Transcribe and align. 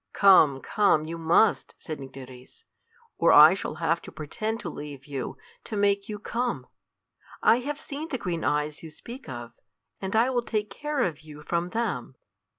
"Come! 0.13 0.61
come! 0.61 1.05
you 1.05 1.19
must," 1.19 1.75
said 1.77 1.99
Nycteris, 1.99 2.63
"or 3.19 3.31
I 3.31 3.53
shall 3.53 3.75
have 3.75 4.01
to 4.01 4.11
pretend 4.11 4.59
to 4.61 4.69
leave 4.69 5.05
you, 5.05 5.37
to 5.65 5.77
make 5.77 6.09
you 6.09 6.17
come. 6.17 6.65
I 7.43 7.57
have 7.59 7.79
seen 7.79 8.07
the 8.07 8.17
green 8.17 8.43
eyes 8.43 8.81
you 8.81 8.89
speak 8.89 9.29
of, 9.29 9.53
and 10.01 10.15
I 10.15 10.31
will 10.31 10.41
take 10.41 10.71
care 10.71 11.03
of 11.03 11.19
you 11.21 11.43
from 11.43 11.69
them." 11.69 12.15